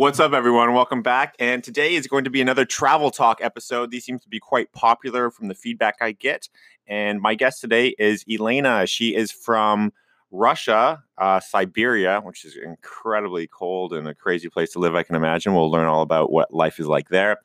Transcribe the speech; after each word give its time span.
What's 0.00 0.18
up, 0.18 0.32
everyone? 0.32 0.72
Welcome 0.72 1.02
back. 1.02 1.34
And 1.38 1.62
today 1.62 1.94
is 1.94 2.06
going 2.06 2.24
to 2.24 2.30
be 2.30 2.40
another 2.40 2.64
travel 2.64 3.10
talk 3.10 3.42
episode. 3.42 3.90
These 3.90 4.06
seem 4.06 4.18
to 4.20 4.30
be 4.30 4.38
quite 4.38 4.72
popular 4.72 5.30
from 5.30 5.48
the 5.48 5.54
feedback 5.54 5.96
I 6.00 6.12
get. 6.12 6.48
And 6.86 7.20
my 7.20 7.34
guest 7.34 7.60
today 7.60 7.94
is 7.98 8.24
Elena. 8.26 8.86
She 8.86 9.14
is 9.14 9.30
from 9.30 9.92
Russia, 10.30 11.04
uh, 11.18 11.40
Siberia, 11.40 12.22
which 12.22 12.46
is 12.46 12.56
incredibly 12.56 13.46
cold 13.46 13.92
and 13.92 14.08
a 14.08 14.14
crazy 14.14 14.48
place 14.48 14.72
to 14.72 14.78
live, 14.78 14.94
I 14.94 15.02
can 15.02 15.16
imagine. 15.16 15.52
We'll 15.52 15.70
learn 15.70 15.86
all 15.86 16.00
about 16.00 16.32
what 16.32 16.50
life 16.50 16.80
is 16.80 16.86
like 16.86 17.10
there. 17.10 17.36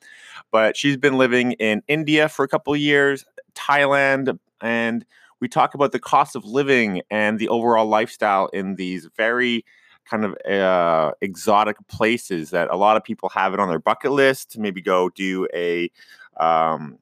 But 0.50 0.78
she's 0.78 0.96
been 0.96 1.18
living 1.18 1.52
in 1.52 1.82
India 1.88 2.26
for 2.26 2.42
a 2.42 2.48
couple 2.48 2.74
years, 2.74 3.26
Thailand, 3.54 4.38
and 4.62 5.04
we 5.40 5.48
talk 5.48 5.74
about 5.74 5.92
the 5.92 5.98
cost 5.98 6.34
of 6.34 6.46
living 6.46 7.02
and 7.10 7.38
the 7.38 7.50
overall 7.50 7.84
lifestyle 7.84 8.46
in 8.46 8.76
these 8.76 9.10
very 9.14 9.66
kind 10.08 10.24
of 10.24 10.36
uh, 10.50 11.12
exotic 11.20 11.76
places 11.88 12.50
that 12.50 12.70
a 12.70 12.76
lot 12.76 12.96
of 12.96 13.04
people 13.04 13.28
have 13.30 13.54
it 13.54 13.60
on 13.60 13.68
their 13.68 13.78
bucket 13.78 14.12
list 14.12 14.52
to 14.52 14.60
maybe 14.60 14.80
go 14.80 15.08
do 15.10 15.46
a 15.54 15.90
um, 16.38 16.98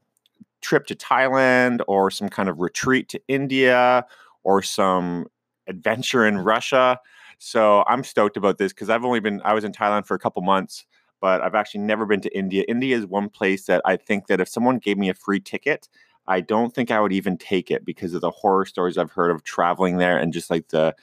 trip 0.60 0.86
to 0.86 0.94
Thailand 0.94 1.80
or 1.86 2.10
some 2.10 2.28
kind 2.28 2.48
of 2.48 2.60
retreat 2.60 3.08
to 3.10 3.20
India 3.28 4.04
or 4.42 4.62
some 4.62 5.26
adventure 5.66 6.26
in 6.26 6.38
Russia. 6.38 6.98
So 7.38 7.84
I'm 7.86 8.04
stoked 8.04 8.36
about 8.36 8.58
this 8.58 8.72
because 8.72 8.90
I've 8.90 9.04
only 9.04 9.20
been 9.20 9.40
I 9.44 9.54
was 9.54 9.64
in 9.64 9.72
Thailand 9.72 10.06
for 10.06 10.14
a 10.14 10.18
couple 10.18 10.42
months, 10.42 10.86
but 11.20 11.42
I've 11.42 11.54
actually 11.54 11.80
never 11.80 12.06
been 12.06 12.20
to 12.22 12.36
India. 12.36 12.64
India 12.68 12.96
is 12.96 13.06
one 13.06 13.28
place 13.28 13.66
that 13.66 13.82
I 13.84 13.96
think 13.96 14.26
that 14.28 14.40
if 14.40 14.48
someone 14.48 14.78
gave 14.78 14.98
me 14.98 15.08
a 15.08 15.14
free 15.14 15.40
ticket, 15.40 15.88
I 16.26 16.40
don't 16.40 16.74
think 16.74 16.90
I 16.90 17.00
would 17.00 17.12
even 17.12 17.36
take 17.36 17.70
it 17.70 17.84
because 17.84 18.14
of 18.14 18.22
the 18.22 18.30
horror 18.30 18.64
stories 18.64 18.96
I've 18.96 19.12
heard 19.12 19.30
of 19.30 19.44
traveling 19.44 19.98
there 19.98 20.16
and 20.16 20.32
just 20.32 20.50
like 20.50 20.68
the 20.68 20.94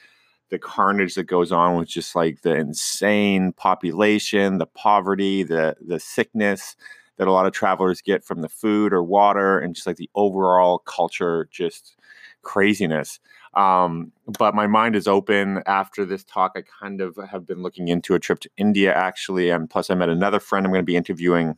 the 0.52 0.58
carnage 0.58 1.14
that 1.14 1.24
goes 1.24 1.50
on 1.50 1.76
with 1.76 1.88
just 1.88 2.14
like 2.14 2.42
the 2.42 2.54
insane 2.54 3.54
population, 3.54 4.58
the 4.58 4.66
poverty, 4.66 5.42
the 5.42 5.74
the 5.80 5.98
sickness 5.98 6.76
that 7.16 7.26
a 7.26 7.32
lot 7.32 7.46
of 7.46 7.52
travelers 7.52 8.02
get 8.02 8.22
from 8.22 8.42
the 8.42 8.50
food 8.50 8.92
or 8.92 9.02
water, 9.02 9.58
and 9.58 9.74
just 9.74 9.86
like 9.86 9.96
the 9.96 10.10
overall 10.14 10.78
culture, 10.78 11.48
just 11.50 11.96
craziness. 12.42 13.18
Um, 13.54 14.12
but 14.38 14.54
my 14.54 14.66
mind 14.66 14.94
is 14.94 15.08
open 15.08 15.62
after 15.64 16.04
this 16.04 16.22
talk. 16.22 16.52
I 16.54 16.62
kind 16.80 17.00
of 17.00 17.18
have 17.30 17.46
been 17.46 17.62
looking 17.62 17.88
into 17.88 18.14
a 18.14 18.18
trip 18.18 18.40
to 18.40 18.50
India 18.58 18.94
actually, 18.94 19.48
and 19.48 19.70
plus 19.70 19.88
I 19.88 19.94
met 19.94 20.10
another 20.10 20.38
friend 20.38 20.66
I'm 20.66 20.72
going 20.72 20.82
to 20.82 20.86
be 20.86 20.96
interviewing 20.96 21.56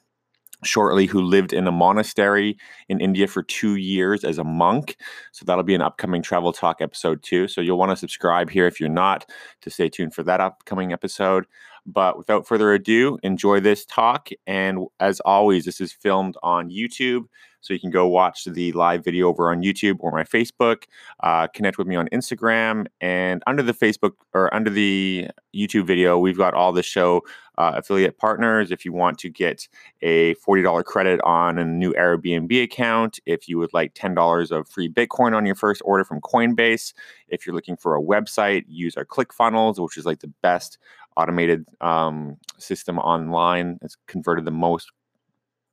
shortly 0.66 1.06
who 1.06 1.20
lived 1.20 1.52
in 1.52 1.66
a 1.66 1.72
monastery 1.72 2.56
in 2.88 3.00
India 3.00 3.26
for 3.26 3.42
two 3.42 3.76
years 3.76 4.24
as 4.24 4.38
a 4.38 4.44
monk. 4.44 4.96
So 5.32 5.44
that'll 5.44 5.64
be 5.64 5.74
an 5.74 5.82
upcoming 5.82 6.22
travel 6.22 6.52
talk 6.52 6.80
episode 6.80 7.22
too. 7.22 7.48
So 7.48 7.60
you'll 7.60 7.78
want 7.78 7.90
to 7.90 7.96
subscribe 7.96 8.50
here 8.50 8.66
if 8.66 8.80
you're 8.80 8.88
not 8.88 9.28
to 9.62 9.70
stay 9.70 9.88
tuned 9.88 10.14
for 10.14 10.22
that 10.24 10.40
upcoming 10.40 10.92
episode. 10.92 11.46
But 11.86 12.16
without 12.16 12.46
further 12.46 12.72
ado, 12.72 13.18
enjoy 13.22 13.60
this 13.60 13.84
talk. 13.84 14.28
And 14.46 14.86
as 15.00 15.20
always, 15.20 15.64
this 15.64 15.80
is 15.80 15.92
filmed 15.92 16.36
on 16.42 16.70
YouTube. 16.70 17.26
So 17.64 17.72
you 17.72 17.80
can 17.80 17.90
go 17.90 18.06
watch 18.06 18.44
the 18.44 18.72
live 18.72 19.02
video 19.02 19.26
over 19.26 19.50
on 19.50 19.62
YouTube 19.62 19.96
or 20.00 20.12
my 20.12 20.24
Facebook. 20.24 20.84
Uh, 21.20 21.46
connect 21.46 21.78
with 21.78 21.86
me 21.86 21.96
on 21.96 22.08
Instagram. 22.08 22.86
And 23.00 23.42
under 23.46 23.62
the 23.62 23.72
Facebook 23.72 24.12
or 24.34 24.52
under 24.54 24.68
the 24.68 25.28
YouTube 25.56 25.86
video, 25.86 26.18
we've 26.18 26.36
got 26.36 26.52
all 26.52 26.72
the 26.72 26.82
show 26.82 27.22
uh, 27.56 27.72
affiliate 27.76 28.18
partners. 28.18 28.70
If 28.70 28.84
you 28.84 28.92
want 28.92 29.18
to 29.20 29.30
get 29.30 29.66
a 30.02 30.34
$40 30.34 30.84
credit 30.84 31.22
on 31.22 31.56
a 31.56 31.64
new 31.64 31.94
Airbnb 31.94 32.62
account, 32.62 33.18
if 33.24 33.48
you 33.48 33.56
would 33.56 33.72
like 33.72 33.94
$10 33.94 34.50
of 34.50 34.68
free 34.68 34.90
Bitcoin 34.90 35.34
on 35.34 35.46
your 35.46 35.54
first 35.54 35.80
order 35.86 36.04
from 36.04 36.20
Coinbase, 36.20 36.92
if 37.28 37.46
you're 37.46 37.54
looking 37.54 37.78
for 37.78 37.96
a 37.96 38.02
website, 38.02 38.64
use 38.68 38.94
our 38.96 39.06
ClickFunnels, 39.06 39.82
which 39.82 39.96
is 39.96 40.04
like 40.04 40.20
the 40.20 40.32
best 40.42 40.76
automated 41.16 41.64
um, 41.80 42.36
system 42.58 42.98
online. 42.98 43.78
It's 43.82 43.96
converted 44.06 44.44
the 44.44 44.50
most 44.50 44.90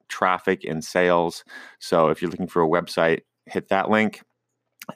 traffic 0.10 0.64
and 0.64 0.84
sales. 0.84 1.44
So 1.80 2.10
if 2.10 2.22
you're 2.22 2.32
looking 2.32 2.48
for 2.48 2.62
a 2.62 2.68
website, 2.68 3.22
hit 3.46 3.70
that 3.70 3.90
link. 3.90 4.22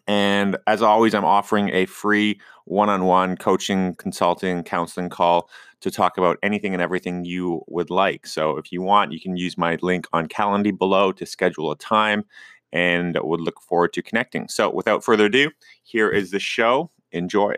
And 0.07 0.57
as 0.67 0.81
always, 0.81 1.13
I'm 1.13 1.25
offering 1.25 1.69
a 1.69 1.85
free 1.85 2.39
one 2.66 2.89
on 2.89 3.05
one 3.05 3.38
coaching, 3.38 3.95
consulting, 3.95 4.63
counseling 4.63 5.09
call 5.09 5.50
to 5.81 5.91
talk 5.91 6.17
about 6.17 6.38
anything 6.41 6.73
and 6.73 6.81
everything 6.81 7.23
you 7.23 7.61
would 7.67 7.89
like. 7.89 8.25
So 8.25 8.57
if 8.57 8.72
you 8.72 8.81
want, 8.81 9.11
you 9.11 9.19
can 9.19 9.38
use 9.38 9.57
my 9.57 9.78
link 9.81 10.07
on 10.11 10.28
Calendly 10.28 10.78
below 10.78 11.11
to 11.13 11.25
schedule 11.25 11.72
a 11.72 11.78
time 11.78 12.25
and 12.73 13.17
would 13.22 13.41
look 13.41 13.61
forward 13.61 13.94
to 13.94 14.01
connecting. 14.01 14.47
So 14.47 14.69
without 14.69 15.03
further 15.03 15.25
ado, 15.25 15.51
here 15.84 16.09
is 16.09 16.31
the 16.31 16.39
show. 16.39 16.91
Enjoy. 17.11 17.55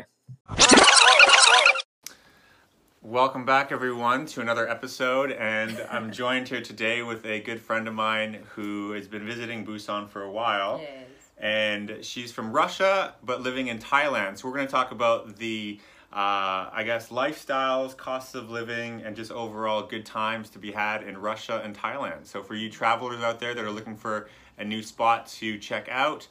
Welcome 3.07 3.45
back, 3.45 3.71
everyone, 3.71 4.25
to 4.25 4.41
another 4.41 4.67
episode. 4.67 5.31
And 5.31 5.81
I'm 5.89 6.11
joined 6.11 6.49
here 6.49 6.59
today 6.61 7.03
with 7.03 7.25
a 7.25 7.39
good 7.39 7.61
friend 7.61 7.87
of 7.87 7.93
mine 7.93 8.39
who 8.55 8.91
has 8.91 9.07
been 9.07 9.25
visiting 9.25 9.65
Busan 9.65 10.09
for 10.09 10.23
a 10.23 10.29
while. 10.29 10.81
Yes. 10.81 11.07
And 11.37 11.99
she's 12.01 12.33
from 12.33 12.51
Russia, 12.51 13.15
but 13.23 13.41
living 13.41 13.67
in 13.67 13.79
Thailand. 13.79 14.37
So 14.37 14.49
we're 14.49 14.55
going 14.55 14.67
to 14.67 14.71
talk 14.71 14.91
about 14.91 15.37
the, 15.37 15.79
uh, 16.11 16.67
I 16.73 16.83
guess, 16.85 17.07
lifestyles, 17.07 17.95
costs 17.95 18.35
of 18.35 18.49
living, 18.49 19.01
and 19.03 19.15
just 19.15 19.31
overall 19.31 19.83
good 19.83 20.05
times 20.05 20.49
to 20.49 20.59
be 20.59 20.73
had 20.73 21.01
in 21.03 21.17
Russia 21.17 21.61
and 21.63 21.73
Thailand. 21.77 22.25
So 22.25 22.43
for 22.43 22.55
you 22.55 22.69
travelers 22.69 23.23
out 23.23 23.39
there 23.39 23.53
that 23.53 23.63
are 23.63 23.71
looking 23.71 23.95
for 23.95 24.27
a 24.57 24.65
new 24.65 24.83
spot 24.83 25.27
to 25.39 25.57
check 25.59 25.87
out, 25.89 26.27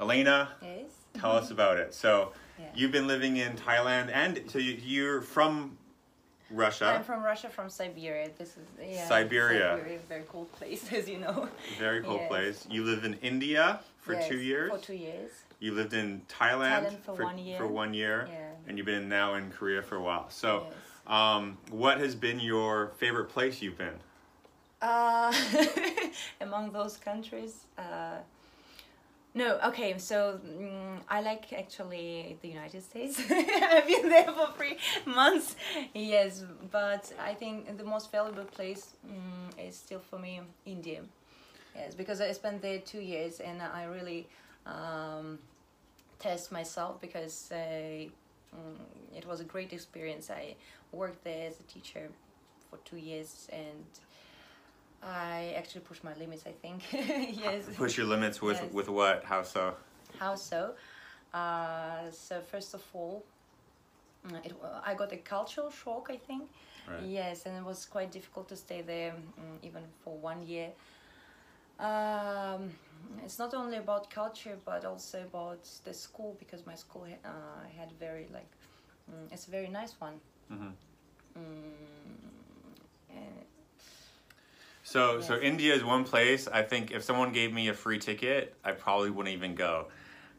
Elena, 0.00 0.48
Yes. 0.62 0.92
tell 1.12 1.32
us 1.32 1.50
about 1.50 1.76
it. 1.76 1.92
So 1.92 2.32
Yeah. 2.58 2.64
you've 2.74 2.92
been 2.92 3.06
living 3.06 3.36
in 3.36 3.52
Thailand, 3.52 4.10
and 4.10 4.50
so 4.50 4.58
you- 4.58 4.78
you're 4.82 5.20
from 5.20 5.76
Russia. 6.50 6.86
I'm 6.86 7.04
from 7.04 7.22
Russia, 7.22 7.48
from 7.48 7.68
Siberia. 7.70 8.30
This 8.38 8.56
is 8.56 8.64
yeah, 8.82 9.06
Siberia. 9.06 9.76
Siberia, 9.78 9.98
very 10.08 10.22
cold 10.24 10.52
place, 10.52 10.92
as 10.92 11.08
you 11.08 11.18
know. 11.18 11.48
Very 11.78 12.02
cold 12.02 12.20
Yes. 12.20 12.28
place. 12.28 12.66
You 12.70 12.84
lived 12.84 13.04
in 13.04 13.14
India 13.14 13.80
for 13.98 14.14
Yes, 14.14 14.28
two 14.28 14.38
years. 14.38 14.70
For 14.70 14.78
two 14.78 14.94
years. 14.94 15.30
You 15.60 15.72
lived 15.72 15.92
in 15.92 16.22
Thailand, 16.28 16.86
Thailand 16.86 16.98
for 17.00 17.14
one 17.22 17.38
year. 17.38 17.56
For 17.58 17.66
one 17.66 17.92
year, 17.94 18.28
Yeah. 18.30 18.50
and 18.66 18.76
you've 18.78 18.86
been 18.86 19.08
now 19.08 19.34
in 19.34 19.50
Korea 19.50 19.82
for 19.82 19.96
a 19.96 20.02
while. 20.02 20.28
So, 20.30 20.66
Yes. 20.66 20.74
um, 21.06 21.58
what 21.70 21.98
has 21.98 22.14
been 22.14 22.40
your 22.40 22.88
favorite 22.96 23.26
place 23.28 23.60
you've 23.62 23.78
been? 23.78 23.98
Uh, 24.80 25.32
among 26.40 26.72
those 26.72 26.96
countries, 26.96 27.66
uh, 27.76 28.16
no. 29.34 29.58
Okay, 29.66 29.96
so 29.98 30.40
mm, 30.44 30.98
I 31.08 31.20
like 31.20 31.52
actually 31.52 32.36
the 32.42 32.48
United 32.48 32.82
States. 32.82 33.20
I've 33.30 33.86
been 33.86 34.08
there 34.08 34.30
for 34.32 34.48
three 34.56 34.76
months. 35.06 35.56
Yes, 35.94 36.44
but 36.70 37.12
I 37.18 37.34
think 37.34 37.76
the 37.78 37.84
most 37.84 38.10
valuable 38.10 38.44
place 38.44 38.94
mm, 39.06 39.68
is 39.68 39.76
still 39.76 40.00
for 40.00 40.18
me 40.18 40.40
India. 40.66 41.02
Yes, 41.76 41.94
because 41.94 42.20
I 42.20 42.32
spent 42.32 42.62
there 42.62 42.78
two 42.78 43.00
years 43.00 43.40
and 43.40 43.62
I 43.62 43.84
really 43.84 44.26
um, 44.66 45.38
test 46.18 46.50
myself 46.52 47.00
because 47.00 47.52
uh, 47.52 48.08
it 49.16 49.26
was 49.26 49.40
a 49.40 49.44
great 49.44 49.72
experience. 49.72 50.30
I 50.30 50.56
worked 50.92 51.24
there 51.24 51.48
as 51.48 51.60
a 51.60 51.62
teacher 51.64 52.08
for 52.68 52.78
two 52.84 52.96
years 52.96 53.48
and 53.52 53.84
I 55.02 55.54
actually 55.56 55.80
pushed 55.82 56.04
my 56.04 56.14
limits. 56.14 56.44
I 56.46 56.52
think 56.52 56.82
yes. 56.92 57.64
Push 57.76 57.96
your 57.98 58.06
limits 58.06 58.42
with 58.42 58.60
Yes. 58.62 58.72
with 58.72 58.88
what? 58.88 59.24
How 59.24 59.42
so? 59.42 59.74
How 60.18 60.34
so? 60.34 60.74
Uh, 61.32 62.10
so 62.10 62.40
first 62.42 62.74
of 62.74 62.82
all, 62.92 63.24
mm, 64.26 64.44
it, 64.44 64.52
I 64.84 64.94
got 64.94 65.12
a 65.12 65.16
cultural 65.16 65.70
shock. 65.70 66.08
I 66.10 66.16
think. 66.16 66.42
Right. 66.88 67.02
Yes, 67.02 67.46
and 67.46 67.56
it 67.56 67.64
was 67.64 67.86
quite 67.86 68.10
difficult 68.10 68.48
to 68.48 68.56
stay 68.56 68.82
there 68.82 69.12
mm, 69.12 69.58
even 69.66 69.82
for 70.04 70.16
one 70.18 70.42
year. 70.46 70.70
Um, 71.78 72.70
it's 73.24 73.38
not 73.38 73.54
only 73.54 73.78
about 73.78 74.10
culture, 74.10 74.58
but 74.64 74.84
also 74.84 75.22
about 75.22 75.66
the 75.84 75.94
school 75.94 76.36
because 76.38 76.66
my 76.66 76.74
school 76.74 77.06
uh, 77.24 77.28
had 77.78 77.90
very 77.98 78.26
like 78.32 78.50
mm, 79.10 79.32
it's 79.32 79.48
a 79.48 79.50
very 79.50 79.68
nice 79.68 79.94
one. 79.98 80.20
Mhm. 80.52 80.72
Mm, 81.38 81.90
So, 84.90 85.20
so 85.20 85.38
India 85.38 85.72
is 85.72 85.84
one 85.84 86.02
place. 86.02 86.48
I 86.48 86.62
think 86.62 86.90
if 86.90 87.04
someone 87.04 87.30
gave 87.32 87.52
me 87.52 87.68
a 87.68 87.74
free 87.74 88.00
ticket, 88.00 88.56
I 88.64 88.72
probably 88.72 89.10
wouldn't 89.10 89.32
even 89.32 89.54
go. 89.54 89.86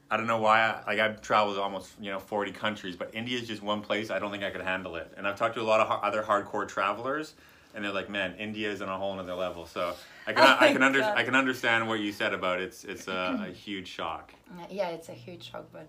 I 0.09 0.18
don't 0.18 0.27
know 0.27 0.39
why. 0.39 0.59
I, 0.59 0.83
like 0.88 1.00
I've 1.00 1.21
traveled 1.21 1.57
almost 1.57 1.94
you 2.01 2.12
know 2.12 2.19
forty 2.19 2.51
countries, 2.51 2.98
but 2.98 3.12
India 3.13 3.39
is 3.39 3.48
just 3.48 3.63
one 3.63 3.81
place. 3.81 4.12
I 4.12 4.19
don't 4.19 4.30
think 4.30 4.44
I 4.44 4.50
could 4.50 4.59
handle 4.59 4.98
it. 4.98 5.09
And 5.15 5.25
I've 5.25 5.38
talked 5.38 5.56
to 5.56 5.62
a 5.62 5.63
lot 5.63 5.80
of 5.80 6.03
other 6.03 6.21
hardcore 6.21 6.68
travelers, 6.68 7.36
and 7.74 7.86
they're 7.86 7.94
like, 7.94 8.09
"Man, 8.09 8.36
India 8.36 8.69
is 8.69 8.81
on 8.81 8.89
a 8.89 8.98
whole 8.98 9.18
other 9.18 9.36
level." 9.36 9.65
So 9.65 9.95
I 10.27 10.33
can 10.33 10.44
Oh 10.44 10.57
I 10.59 10.74
can 10.74 10.83
under, 10.83 11.01
I 11.15 11.24
can 11.24 11.33
understand 11.33 11.88
what 11.88 12.01
you 12.01 12.12
said 12.12 12.33
about 12.33 12.59
it's 12.59 12.83
it's 12.83 13.07
a, 13.07 13.47
a 13.47 13.51
huge 13.65 13.88
shock. 13.88 14.33
Yeah, 14.69 14.89
it's 14.89 15.07
a 15.07 15.13
huge 15.13 15.50
shock, 15.50 15.68
but 15.71 15.88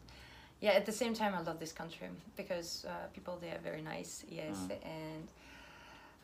yeah, 0.60 0.70
at 0.70 0.86
the 0.86 0.92
same 0.92 1.14
time, 1.14 1.34
I 1.34 1.40
love 1.40 1.58
this 1.58 1.72
country 1.72 2.06
because 2.36 2.86
uh, 2.88 3.08
people 3.12 3.38
there 3.40 3.56
are 3.56 3.64
very 3.70 3.82
nice. 3.82 4.24
Yes, 4.28 4.68
and 4.84 5.26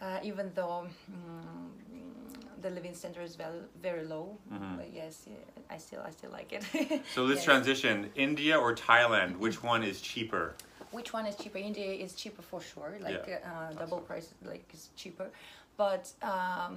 uh, 0.00 0.19
even 0.23 0.50
though 0.55 0.87
mm, 1.11 2.62
the 2.62 2.71
living 2.71 2.95
standard 2.95 3.23
is 3.23 3.37
very 3.37 3.61
very 3.83 4.05
low, 4.05 4.39
but 4.77 4.89
yes, 4.93 5.25
yeah, 5.27 5.37
I 5.71 5.79
still 5.79 6.03
I 6.06 6.11
still 6.11 6.31
like 6.31 6.53
it. 6.53 6.65
So 7.15 7.25
let's 7.25 7.41
Yes. 7.41 7.45
transition: 7.45 8.11
India 8.15 8.56
or 8.59 8.75
Thailand? 8.75 9.37
Which 9.39 9.62
one 9.62 9.83
is 9.83 10.00
cheaper? 10.00 10.55
which 10.91 11.12
one 11.12 11.27
is 11.27 11.37
cheaper? 11.37 11.59
India 11.59 11.91
is 12.05 12.15
cheaper 12.15 12.43
for 12.43 12.61
sure, 12.61 12.93
like 13.03 13.25
Yeah. 13.29 13.50
uh, 13.50 13.73
double 13.75 14.00
price, 14.00 14.29
like 14.43 14.65
is 14.73 14.89
cheaper. 14.97 15.29
But 15.77 16.05
um, 16.23 16.77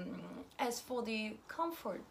as 0.59 0.79
for 0.81 1.01
the 1.01 1.38
comfort, 1.47 2.03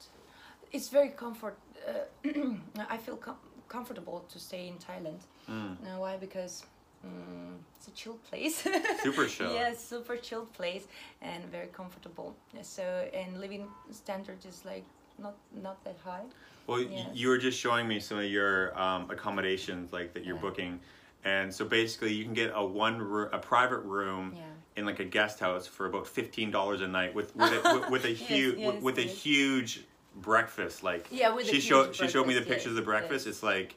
it's 0.73 0.89
very 0.89 1.11
comfort. 1.11 1.56
Uh, 1.87 2.55
I 2.95 2.97
feel 2.97 3.17
com- 3.17 3.37
comfortable 3.69 4.25
to 4.33 4.39
stay 4.39 4.67
in 4.69 4.77
Thailand. 4.79 5.21
Mm. 5.49 5.77
Now 5.85 6.01
why? 6.01 6.17
Because 6.17 6.65
mm, 7.06 7.55
it's 7.76 7.88
a 7.88 7.91
chill 7.93 8.14
place. 8.29 8.67
Super 9.02 9.26
chill. 9.26 9.52
yes, 9.52 9.82
super 9.82 10.17
chilled 10.17 10.52
place 10.52 10.87
and 11.23 11.44
very 11.47 11.69
comfortable. 11.69 12.35
So 12.62 12.82
and 13.14 13.41
living 13.41 13.67
standard 13.91 14.44
is 14.47 14.62
like 14.64 14.85
not 15.19 15.35
not 15.62 15.82
that 15.85 15.97
high. 16.05 16.25
Well, 16.67 16.81
Yes. 16.81 17.08
you 17.14 17.29
were 17.29 17.38
just 17.38 17.58
showing 17.58 17.88
me 17.88 17.99
some 18.00 18.19
of 18.19 18.25
your 18.26 18.79
um, 18.81 19.11
accommodations, 19.11 19.93
like 19.93 20.12
that 20.14 20.25
you're 20.25 20.37
Yeah. 20.37 20.43
booking, 20.43 20.81
and 21.25 21.52
so 21.52 21.64
basically 21.64 22.12
you 22.12 22.25
can 22.25 22.35
get 22.35 22.52
a 22.55 22.64
one 22.64 22.99
room, 23.03 23.29
a 23.32 23.38
private 23.38 23.81
room 23.81 24.35
Yeah. 24.37 24.43
in 24.76 24.87
like 24.87 25.00
a 25.00 25.05
guest 25.05 25.41
house 25.41 25.67
for 25.67 25.87
about 25.87 26.06
fifteen 26.06 26.50
dollars 26.50 26.81
a 26.81 26.87
night 26.88 27.14
with 27.14 27.35
with 27.35 27.53
a, 27.53 27.61
with, 27.75 27.91
with 27.91 28.05
a 28.05 28.14
huge 28.14 28.58
yes, 28.58 28.82
with 28.82 28.99
a 28.99 29.03
huge 29.03 29.85
breakfast. 30.17 30.82
Like 30.82 31.06
Yeah, 31.11 31.37
she 31.43 31.61
showed 31.61 31.94
she 31.96 32.08
showed 32.08 32.26
me 32.26 32.35
the 32.35 32.43
pictures 32.43 32.67
of 32.73 32.75
the 32.76 32.82
breakfast. 32.82 33.26
yes. 33.26 33.35
It's 33.37 33.43
like 33.43 33.76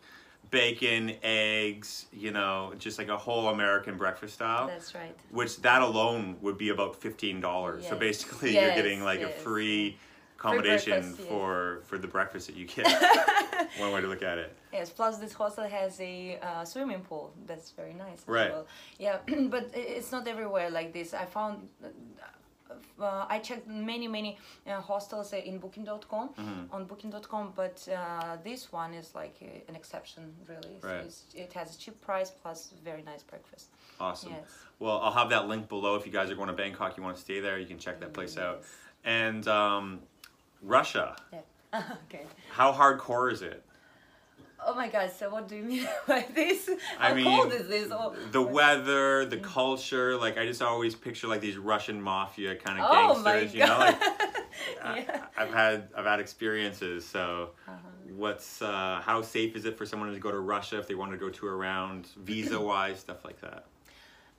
bacon, 0.51 1.13
eggs, 1.23 2.05
you 2.11 2.31
know, 2.31 2.73
just 2.77 2.97
like 2.97 3.07
a 3.09 3.17
whole 3.17 3.49
American 3.49 3.97
breakfast 3.97 4.35
style. 4.35 4.67
That's 4.67 4.93
right. 4.95 5.15
which 5.31 5.61
that 5.61 5.81
alone 5.81 6.37
would 6.41 6.57
be 6.57 6.69
about 6.69 6.95
fifteen 6.95 7.41
dollars. 7.41 7.83
So 7.83 7.91
Yes. 7.91 7.99
basically, 7.99 8.53
you're 8.53 8.75
getting 8.75 9.03
like 9.03 9.21
a 9.21 9.29
free 9.29 9.97
accommodation 10.37 11.15
yes. 11.17 11.27
for 11.27 11.81
for 11.85 11.97
the 11.97 12.07
breakfast 12.07 12.47
that 12.47 12.55
you 12.55 12.65
get. 12.65 12.85
One 13.79 13.91
way 13.91 14.01
to 14.01 14.07
look 14.07 14.21
at 14.21 14.37
it. 14.37 14.55
Yes, 14.71 14.89
plus 14.89 15.17
this 15.17 15.33
hostel 15.33 15.67
has 15.67 15.99
a 15.99 16.37
uh, 16.41 16.65
swimming 16.65 17.01
pool. 17.01 17.33
That's 17.45 17.71
very 17.71 17.93
nice. 17.93 18.21
Right. 18.27 18.51
well. 18.51 18.67
Yeah, 18.99 19.17
but 19.49 19.71
it's 19.73 20.11
not 20.11 20.27
everywhere 20.27 20.69
like 20.69 20.93
this. 20.93 21.13
I 21.13 21.25
found. 21.25 21.67
Uh, 22.99 23.25
I 23.29 23.39
checked 23.39 23.67
many 23.67 24.07
many 24.07 24.37
uh, 24.67 24.81
hostels 24.81 25.33
uh, 25.33 25.37
in 25.37 25.57
Booking.com 25.59 26.29
Mm-hmm. 26.29 26.73
on 26.75 26.85
Booking.com, 26.85 27.53
but 27.55 27.87
uh, 27.89 28.37
this 28.43 28.71
one 28.71 28.93
is 28.93 29.13
like 29.15 29.35
uh, 29.41 29.69
an 29.69 29.75
exception, 29.75 30.33
really. 30.47 30.77
Right. 30.81 31.05
it's, 31.05 31.23
it 31.35 31.51
has 31.53 31.75
a 31.75 31.77
cheap 31.77 31.99
price 32.01 32.31
plus 32.31 32.73
very 32.83 33.03
nice 33.03 33.23
breakfast. 33.23 33.69
Awesome. 33.99 34.31
Yes. 34.31 34.49
Well, 34.79 34.99
I'll 35.01 35.11
have 35.11 35.29
that 35.29 35.47
link 35.47 35.69
below 35.69 35.95
if 35.95 36.05
you 36.05 36.11
guys 36.11 36.29
are 36.31 36.35
going 36.35 36.47
to 36.47 36.53
Bangkok. 36.53 36.97
You 36.97 37.03
want 37.03 37.15
to 37.15 37.21
stay 37.21 37.39
there, 37.39 37.57
you 37.59 37.65
can 37.65 37.77
check 37.77 37.99
that 37.99 38.13
place 38.13 38.37
out. 38.37 38.63
And 39.05 39.47
um, 39.47 39.99
Russia. 40.61 41.15
Yeah. 41.31 41.39
okay. 42.09 42.25
How 42.51 42.71
hardcore 42.71 43.31
is 43.31 43.41
it? 43.41 43.63
Oh 44.65 44.75
my 44.75 44.87
God! 44.87 45.11
So 45.17 45.29
what 45.29 45.47
do 45.47 45.55
you 45.55 45.63
mean 45.63 45.87
by 46.07 46.25
this? 46.33 46.69
I 46.99 47.09
How 47.09 47.13
mean, 47.15 47.25
cold 47.25 47.53
is 47.53 47.67
this? 47.67 47.89
Oh, 47.91 48.15
The 48.31 48.41
weather, 48.41 49.25
the 49.25 49.37
culture. 49.37 50.17
Like 50.17 50.37
I 50.37 50.45
just 50.45 50.61
always 50.61 50.95
picture 50.95 51.27
like 51.27 51.41
these 51.41 51.57
Russian 51.57 52.01
mafia 52.01 52.55
kind 52.55 52.79
of 52.79 52.87
oh 52.89 53.21
gangsters. 53.23 53.53
You 53.53 53.65
know, 53.65 53.77
like 53.77 53.99
yeah. 54.95 55.25
I, 55.37 55.43
I've 55.43 55.53
had 55.53 55.89
I've 55.95 56.05
had 56.05 56.19
experiences. 56.19 57.05
So, 57.05 57.51
Uh-huh. 57.67 57.77
what's 58.15 58.61
uh, 58.61 59.01
how 59.03 59.21
safe 59.21 59.55
is 59.55 59.65
it 59.65 59.77
for 59.77 59.85
someone 59.85 60.13
to 60.13 60.19
go 60.19 60.31
to 60.31 60.39
Russia 60.39 60.77
if 60.79 60.87
they 60.87 60.95
want 60.95 61.11
to 61.11 61.17
go 61.17 61.29
tour 61.29 61.55
around, 61.55 62.07
visa 62.17 62.59
wise, 62.59 62.99
stuff 62.99 63.23
like 63.25 63.39
that? 63.41 63.65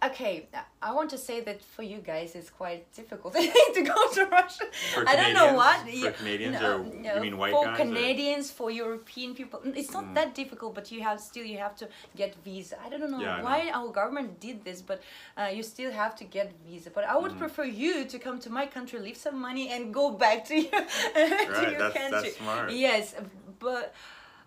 Okay, 0.07 0.47
I 0.83 0.93
want 0.93 1.09
to 1.11 1.19
say 1.19 1.41
that 1.43 1.63
for 1.63 1.83
you 1.83 1.99
guys 1.99 2.35
it's 2.35 2.51
quite 2.51 2.83
difficult 2.95 3.33
to 3.77 3.83
go 3.83 4.09
to 4.17 4.27
Russia. 4.27 4.65
For 4.93 5.09
I 5.09 5.17
don't 5.17 5.33
know 5.35 5.49
Canadians? 5.55 6.03
what. 6.03 6.13
For 6.13 6.19
Canadians 6.19 6.57
or 6.63 7.15
you 7.15 7.21
mean 7.21 7.37
white 7.39 7.53
for 7.53 7.65
guys, 7.65 7.75
or- 7.81 7.85
Canadians, 7.85 8.51
for 8.51 8.71
European 8.71 9.35
people, 9.35 9.61
it's 9.65 9.93
not 9.93 10.13
that 10.15 10.35
difficult. 10.35 10.75
But 10.75 10.91
you 10.93 11.01
have 11.03 11.21
still 11.21 11.45
you 11.45 11.59
have 11.59 11.75
to 11.77 11.89
get 12.17 12.35
visa. 12.45 12.77
I 12.85 12.89
don't 12.91 13.11
know 13.11 13.21
Yeah, 13.21 13.35
I 13.35 13.39
know. 13.39 13.45
why 13.45 13.71
our 13.73 13.89
government 14.01 14.41
did 14.41 14.65
this, 14.65 14.83
but 14.83 14.99
uh, 15.39 15.51
you 15.57 15.63
still 15.63 15.91
have 16.03 16.15
to 16.17 16.25
get 16.25 16.53
visa. 16.69 16.91
But 16.91 17.05
I 17.05 17.17
would 17.17 17.33
Mm. 17.33 17.39
prefer 17.39 17.65
you 17.65 18.05
to 18.13 18.19
come 18.19 18.39
to 18.47 18.51
my 18.51 18.67
country, 18.67 18.99
leave 19.01 19.17
some 19.17 19.39
money, 19.49 19.65
and 19.75 19.95
go 19.95 20.11
back 20.11 20.45
to 20.51 20.55
your, 20.55 20.71
to 20.71 20.79
Right, 21.15 21.71
your 21.73 21.79
that's- 21.85 21.93
country. 22.01 22.11
that's 22.31 22.37
smart. 22.37 22.73
Yes, 22.73 23.15
but. 23.59 23.95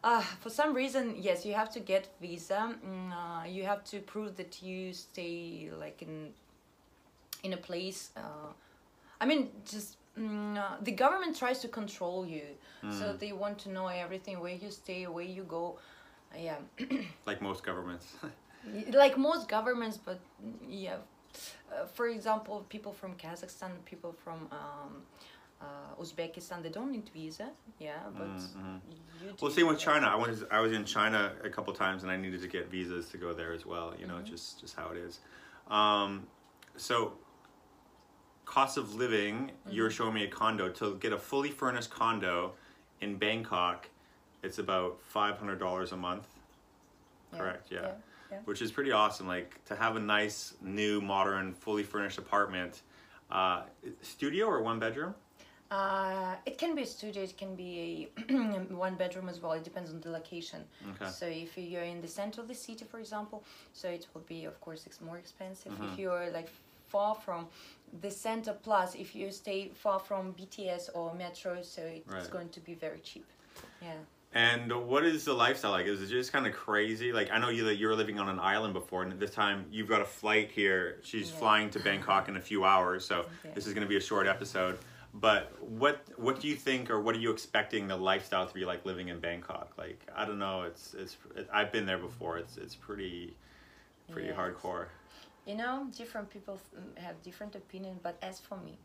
Uh, 0.03 0.21
for 0.39 0.49
some 0.49 0.73
reason, 0.73 1.15
yes, 1.17 1.45
you 1.45 1.53
have 1.53 1.69
to 1.71 1.79
get 1.79 2.07
visa. 2.21 2.75
Mm, 2.85 3.11
uh, 3.11 3.45
you 3.47 3.63
have 3.63 3.83
to 3.85 3.99
prove 3.99 4.35
that 4.37 4.61
you 4.61 4.93
stay 4.93 5.69
like 5.79 6.01
in 6.01 6.33
in 7.43 7.53
a 7.53 7.57
place. 7.57 8.11
Uh, 8.15 8.51
I 9.19 9.25
mean, 9.25 9.49
just 9.65 9.97
mm, 10.17 10.57
uh, 10.57 10.77
the 10.81 10.91
government 10.91 11.35
tries 11.37 11.59
to 11.59 11.67
control 11.67 12.25
you, 12.25 12.45
so 12.89 13.05
Mm. 13.13 13.19
they 13.19 13.31
want 13.33 13.57
to 13.59 13.69
know 13.69 13.87
everything 13.87 14.39
where 14.39 14.55
you 14.55 14.71
stay, 14.71 15.07
where 15.07 15.25
you 15.37 15.43
go. 15.43 15.79
Uh, 16.33 16.37
yeah, 16.39 16.57
Like 17.25 17.41
most 17.41 17.63
governments. 17.63 18.05
like 18.93 19.17
most 19.17 19.47
governments, 19.49 19.97
but 19.97 20.19
mm, 20.43 20.53
yeah. 20.67 20.97
Uh, 21.71 21.85
for 21.93 22.07
example, 22.07 22.65
people 22.69 22.93
from 22.93 23.13
Kazakhstan, 23.15 23.71
people 23.85 24.13
from 24.23 24.47
um, 24.51 25.03
uh, 25.61 26.01
Uzbekistan, 26.01 26.61
they 26.61 26.69
don't 26.69 26.91
need 26.91 27.09
visa. 27.13 27.49
Yeah, 27.79 27.97
but 28.15 28.27
Mhm. 28.27 28.81
you 29.21 29.33
well, 29.41 29.51
same 29.51 29.67
with. 29.67 29.79
China. 29.79 30.07
I 30.07 30.15
was 30.15 30.43
I 30.51 30.59
was 30.59 30.71
in 30.71 30.85
China 30.85 31.33
a 31.43 31.49
couple 31.49 31.73
times 31.73 32.03
and 32.03 32.11
I 32.11 32.17
needed 32.17 32.41
to 32.41 32.47
get 32.47 32.69
visas 32.69 33.09
to 33.09 33.17
go 33.17 33.33
there 33.33 33.51
as 33.53 33.65
well. 33.65 33.93
You 33.99 34.07
know, 34.07 34.15
Mm-hmm. 34.15 34.25
just 34.33 34.59
just 34.59 34.75
how 34.75 34.89
it 34.89 34.97
is. 34.97 35.19
Um, 35.67 36.27
so, 36.75 37.13
cost 38.45 38.77
of 38.77 38.95
living. 38.95 39.35
Mm-hmm. 39.51 39.71
You 39.71 39.83
were 39.83 39.89
showing 39.91 40.13
me 40.13 40.23
a 40.23 40.27
condo 40.27 40.69
to 40.69 40.95
get 40.97 41.11
a 41.13 41.17
fully 41.17 41.49
furnished 41.51 41.89
condo 41.89 42.53
in 43.01 43.17
Bangkok. 43.17 43.89
It's 44.43 44.59
about 44.59 44.99
five 45.01 45.37
hundred 45.37 45.59
dollars 45.59 45.91
a 45.91 45.97
month. 45.97 46.27
Yeah, 47.33 47.39
Correct. 47.39 47.67
Yeah. 47.71 47.81
yeah, 47.81 47.91
yeah. 48.31 48.37
Which 48.45 48.61
is 48.61 48.71
pretty 48.71 48.91
awesome. 48.91 49.27
Like 49.27 49.63
to 49.65 49.75
have 49.75 49.95
a 49.95 49.99
nice, 49.99 50.53
new, 50.61 51.01
modern, 51.01 51.53
fully 51.53 51.83
furnished 51.83 52.17
apartment. 52.19 52.81
Uh, 53.29 53.63
studio 54.01 54.45
or 54.45 54.61
one 54.61 54.79
bedroom? 54.79 55.13
Uh, 55.69 56.35
it 56.45 56.57
can 56.57 56.75
be 56.75 56.83
a 56.83 56.85
studio, 56.85 57.23
it 57.23 57.37
can 57.37 57.55
be 57.55 58.09
a 58.29 58.33
one 58.73 58.95
bedroom 58.95 59.27
as 59.27 59.41
well. 59.41 59.51
It 59.53 59.63
depends 59.63 59.89
on 59.91 59.99
the 59.99 60.09
location. 60.09 60.63
Okay. 60.95 61.11
So 61.11 61.25
if 61.25 61.57
you're 61.57 61.83
in 61.83 62.01
the 62.01 62.07
center 62.07 62.39
of 62.41 62.47
the 62.47 62.55
city, 62.55 62.85
for 62.89 62.99
example, 62.99 63.43
so 63.73 63.89
it 63.89 64.07
will 64.13 64.21
be 64.21 64.45
of 64.45 64.59
course 64.61 64.85
it's 64.85 65.01
more 65.01 65.17
expensive. 65.17 65.73
Mm-hmm. 65.73 65.93
If 65.93 65.99
you're 65.99 66.29
like 66.31 66.49
far 66.87 67.15
from 67.15 67.47
the 68.01 68.09
center, 68.09 68.53
plus 68.53 68.95
if 68.95 69.13
you 69.13 69.29
stay 69.31 69.69
far 69.73 69.99
from 69.99 70.33
BTS 70.33 70.89
or 70.93 71.13
metro, 71.13 71.61
so 71.61 71.81
it's 71.81 72.13
Right. 72.13 72.31
going 72.31 72.49
to 72.49 72.61
be 72.61 72.73
very 72.73 72.99
cheap. 72.99 73.25
Yeah. 73.81 73.93
And 74.33 74.71
what 74.87 75.03
is 75.05 75.25
the 75.25 75.33
lifestyle 75.33 75.71
like? 75.71 75.85
Is 75.87 76.01
it 76.01 76.07
just 76.07 76.31
kind 76.31 76.45
of 76.47 76.53
crazy? 76.53 77.11
Like 77.11 77.29
I 77.31 77.39
know 77.39 77.49
you 77.49 77.65
that 77.65 77.75
you 77.75 77.87
were 77.87 77.95
living 77.95 78.19
on 78.19 78.29
an 78.29 78.39
island 78.39 78.73
before, 78.73 79.03
and 79.03 79.11
this 79.19 79.31
time 79.31 79.65
you've 79.71 79.87
got 79.89 79.99
a 80.01 80.05
flight 80.05 80.49
here. 80.51 80.99
She's 81.03 81.29
Yeah. 81.29 81.37
flying 81.39 81.69
to 81.71 81.79
Bangkok 81.81 82.29
in 82.29 82.37
a 82.37 82.41
few 82.41 82.63
hours, 82.63 83.05
so 83.05 83.25
Yeah. 83.43 83.51
this 83.53 83.67
is 83.67 83.73
going 83.73 83.83
to 83.85 83.89
be 83.89 83.97
a 83.97 84.01
short 84.01 84.27
episode. 84.27 84.79
But 85.19 85.51
what 85.61 86.05
what 86.17 86.39
do 86.39 86.47
you 86.47 86.55
think, 86.55 86.89
or 86.91 87.01
what 87.01 87.15
are 87.15 87.19
you 87.19 87.31
expecting 87.31 87.87
the 87.87 87.95
lifestyle 87.97 88.47
to 88.47 88.53
be 88.53 88.65
like 88.65 88.85
living 88.85 89.07
in 89.09 89.19
Bangkok? 89.19 89.71
Like 89.77 89.99
I 90.15 90.25
don't 90.25 90.39
know. 90.39 90.63
It's 90.63 90.93
it's 90.93 91.17
it, 91.35 91.49
I've 91.51 91.71
been 91.71 91.85
there 91.85 91.97
before. 91.97 92.37
It's 92.37 92.57
it's 92.57 92.75
pretty 92.75 93.35
pretty 94.11 94.29
Yes. 94.29 94.37
hardcore. 94.37 94.87
You 95.45 95.55
know, 95.55 95.87
different 95.95 96.29
people 96.29 96.59
mm, 96.77 96.97
have 97.01 97.21
different 97.23 97.55
opinion, 97.55 97.99
but 98.03 98.17
as 98.21 98.39
for 98.39 98.57
me, 98.57 98.77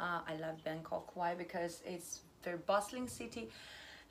uh, 0.00 0.20
I 0.28 0.34
love 0.40 0.62
Bangkok. 0.64 1.16
Why? 1.16 1.34
Because 1.34 1.82
it's 1.86 2.20
very 2.42 2.58
bustling 2.58 3.08
city, 3.08 3.48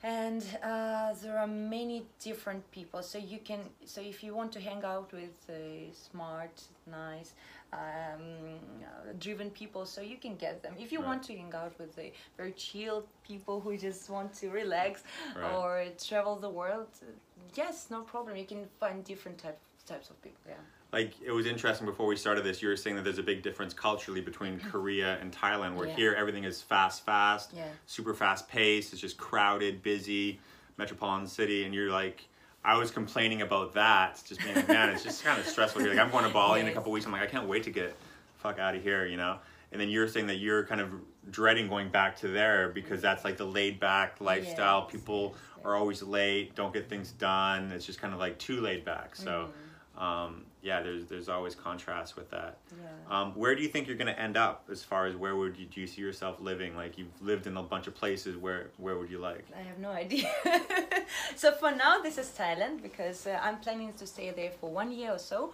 and 0.02 0.42
uh, 0.62 1.12
there 1.22 1.38
are 1.38 1.46
many 1.46 2.04
different 2.20 2.68
people. 2.72 3.02
So 3.02 3.18
you 3.18 3.38
can, 3.38 3.60
so 3.84 4.00
if 4.00 4.22
you 4.24 4.34
want 4.34 4.50
to 4.52 4.60
hang 4.60 4.82
out 4.84 5.12
with 5.12 5.36
uh, 5.48 5.54
smart, 5.92 6.60
nice, 6.90 7.34
um, 7.72 7.78
uh, 7.80 9.12
driven 9.18 9.50
people, 9.50 9.86
so 9.86 10.00
you 10.00 10.16
can 10.16 10.36
get 10.36 10.62
them. 10.62 10.74
If 10.78 10.90
you 10.92 10.98
Right. 11.00 11.06
want 11.08 11.22
to 11.24 11.36
hang 11.36 11.54
out 11.54 11.78
with 11.78 11.94
the 11.94 12.12
very 12.36 12.52
chilled 12.52 13.06
people 13.22 13.60
who 13.60 13.76
just 13.76 14.10
want 14.10 14.34
to 14.40 14.50
relax 14.50 15.04
Right. 15.36 15.54
or 15.54 15.84
travel 15.98 16.36
the 16.36 16.50
world, 16.50 16.88
uh, 17.02 17.06
yes, 17.54 17.88
no 17.90 18.02
problem. 18.02 18.36
You 18.36 18.46
can 18.46 18.66
find 18.80 19.04
different 19.04 19.38
type, 19.38 19.58
types 19.86 20.10
of 20.10 20.20
people. 20.22 20.40
Yeah. 20.48 20.56
Like 20.92 21.14
it 21.24 21.30
was 21.32 21.46
interesting 21.46 21.86
before 21.86 22.06
we 22.06 22.16
started 22.16 22.44
this 22.44 22.60
you 22.62 22.68
were 22.68 22.76
saying 22.76 22.96
that 22.96 23.02
there's 23.04 23.18
a 23.18 23.22
big 23.22 23.42
difference 23.42 23.72
culturally 23.74 24.20
between 24.20 24.58
korea 24.60 25.18
and 25.20 25.32
thailand 25.32 25.74
where 25.74 25.88
Yeah. 25.88 25.96
here 25.96 26.14
everything 26.14 26.44
is 26.44 26.60
fast 26.62 27.04
fast 27.04 27.52
Yeah. 27.54 27.64
super 27.86 28.14
fast 28.14 28.48
paced 28.48 28.92
it's 28.92 29.00
just 29.00 29.16
crowded 29.16 29.82
busy 29.82 30.38
metropolitan 30.76 31.26
city 31.26 31.64
and 31.64 31.74
you're 31.74 31.90
like 31.90 32.26
i 32.64 32.76
was 32.76 32.90
complaining 32.90 33.42
about 33.42 33.74
that 33.74 34.20
just 34.26 34.42
being 34.42 34.54
like 34.54 34.68
man 34.68 34.90
it's 34.90 35.02
just 35.02 35.24
kind 35.24 35.40
of 35.40 35.46
stressful 35.54 35.80
here 35.80 35.90
like 35.90 35.98
i'm 35.98 36.10
going 36.10 36.24
to 36.24 36.30
bali 36.30 36.60
in 36.60 36.66
a 36.66 36.68
Yes. 36.68 36.76
couple 36.76 36.92
weeks 36.92 37.06
i'm 37.06 37.12
like 37.12 37.22
i 37.22 37.26
can't 37.26 37.48
wait 37.48 37.62
to 37.64 37.70
get 37.70 37.96
fuck 38.38 38.58
out 38.58 38.74
of 38.74 38.82
here 38.82 39.06
you 39.06 39.16
know 39.16 39.38
and 39.72 39.80
then 39.80 39.88
you're 39.88 40.06
saying 40.08 40.26
that 40.26 40.36
you're 40.36 40.64
kind 40.66 40.82
of 40.82 40.90
dreading 41.30 41.66
going 41.68 41.88
back 41.88 42.16
to 42.18 42.28
there 42.28 42.68
because 42.68 43.00
that's 43.00 43.24
like 43.24 43.36
the 43.38 43.44
laid 43.44 43.80
back 43.80 44.20
lifestyle 44.20 44.82
Yes, 44.82 44.92
people 44.92 45.34
yes, 45.56 45.64
are 45.64 45.76
always 45.76 46.02
late 46.02 46.54
don't 46.54 46.74
get 46.74 46.88
things 46.90 47.12
done 47.12 47.70
it's 47.72 47.86
just 47.86 48.00
kind 48.00 48.12
of 48.12 48.20
like 48.20 48.36
too 48.38 48.60
laid 48.60 48.84
back 48.84 49.16
so 49.16 49.30
Mm-hmm. 49.30 49.52
Um, 49.98 50.46
yeah, 50.62 50.80
there's 50.80 51.06
there's 51.06 51.28
always 51.28 51.54
contrast 51.54 52.16
with 52.16 52.30
that. 52.30 52.58
Yeah. 52.70 53.20
Um, 53.20 53.32
where 53.32 53.54
do 53.54 53.62
you 53.62 53.68
think 53.68 53.86
you're 53.86 53.96
going 53.96 54.14
to 54.14 54.18
end 54.18 54.36
up 54.36 54.68
as 54.70 54.82
far 54.82 55.06
as 55.06 55.16
where 55.16 55.36
would 55.36 55.56
you, 55.56 55.66
do 55.66 55.80
you 55.80 55.86
see 55.86 56.00
yourself 56.00 56.40
living? 56.40 56.74
Like 56.76 56.96
you've 56.96 57.20
lived 57.20 57.46
in 57.46 57.56
a 57.56 57.62
bunch 57.62 57.86
of 57.86 57.94
places. 57.94 58.36
Where 58.36 58.70
where 58.78 58.96
would 58.98 59.10
you 59.10 59.18
like? 59.18 59.44
I 59.54 59.60
have 59.62 59.78
no 59.78 59.90
idea. 59.90 60.30
so 61.36 61.52
for 61.52 61.72
now, 61.72 62.00
this 62.00 62.16
is 62.16 62.28
Thailand 62.28 62.82
because 62.82 63.26
uh, 63.26 63.38
I'm 63.42 63.58
planning 63.58 63.92
to 63.94 64.06
stay 64.06 64.30
there 64.30 64.52
for 64.60 64.70
one 64.70 64.92
year 64.92 65.12
or 65.12 65.18
so, 65.18 65.52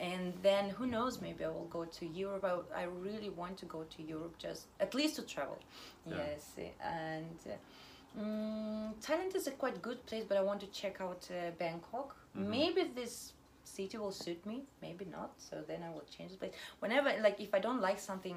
and 0.00 0.32
then 0.42 0.70
who 0.70 0.86
knows? 0.86 1.20
Maybe 1.20 1.44
I 1.44 1.48
will 1.48 1.70
go 1.70 1.84
to 1.84 2.06
Europe. 2.06 2.44
I, 2.44 2.80
I 2.80 2.84
really 2.84 3.30
want 3.30 3.56
to 3.58 3.66
go 3.66 3.84
to 3.84 4.02
Europe, 4.02 4.36
just 4.38 4.66
at 4.80 4.94
least 4.94 5.16
to 5.16 5.22
travel. 5.22 5.58
Yeah. 6.06 6.16
Yes, 6.16 6.54
and. 6.82 7.38
Uh, 7.46 8.20
mm, 8.20 8.94
Thailand 9.02 9.36
is 9.36 9.46
a 9.46 9.50
quite 9.52 9.80
good 9.82 10.04
place, 10.06 10.24
but 10.26 10.36
I 10.38 10.40
want 10.40 10.60
to 10.60 10.66
check 10.68 11.00
out 11.00 11.28
uh, 11.30 11.50
Bangkok. 11.58 12.16
Mhm. 12.36 12.48
Maybe 12.48 12.82
this 12.94 13.32
city 13.66 13.98
will 13.98 14.12
suit 14.12 14.44
me, 14.46 14.62
maybe 14.80 15.04
not. 15.04 15.32
So 15.38 15.62
then 15.66 15.82
I 15.82 15.90
will 15.90 16.04
change 16.16 16.32
the 16.32 16.38
place. 16.38 16.52
Whenever, 16.78 17.12
like, 17.20 17.40
if 17.40 17.52
I 17.54 17.58
don't 17.58 17.80
like 17.80 17.98
something, 17.98 18.36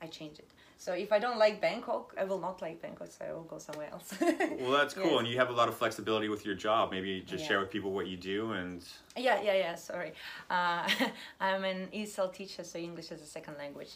I 0.00 0.06
change 0.06 0.38
it. 0.38 0.50
So 0.78 0.92
if 0.94 1.12
I 1.12 1.18
don't 1.20 1.38
like 1.38 1.60
Bangkok, 1.60 2.14
I 2.18 2.24
will 2.24 2.40
not 2.40 2.60
like 2.60 2.82
Bangkok, 2.82 3.08
so 3.16 3.24
I 3.24 3.32
will 3.32 3.44
go 3.44 3.58
somewhere 3.58 3.88
else. 3.92 4.12
Well, 4.60 4.72
that's 4.72 4.94
cool, 4.94 5.12
Yes. 5.12 5.18
and 5.20 5.28
you 5.28 5.38
have 5.38 5.48
a 5.50 5.52
lot 5.52 5.68
of 5.68 5.76
flexibility 5.76 6.28
with 6.28 6.44
your 6.44 6.54
job. 6.56 6.90
Maybe 6.90 7.20
just 7.20 7.42
Yeah. 7.44 7.48
share 7.48 7.60
with 7.60 7.70
people 7.70 7.92
what 7.92 8.06
you 8.08 8.16
do, 8.16 8.52
and 8.52 8.82
Yeah, 9.16 9.40
yeah, 9.42 9.54
yeah. 9.64 9.74
Sorry, 9.76 10.12
uh, 10.50 10.88
I'm 11.40 11.64
an 11.64 11.88
ESL 11.92 12.28
teacher, 12.32 12.64
so 12.64 12.78
English 12.78 13.10
is 13.12 13.22
a 13.22 13.26
second 13.26 13.56
language. 13.58 13.92